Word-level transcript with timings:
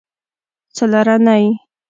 څلرنۍ 0.75 1.45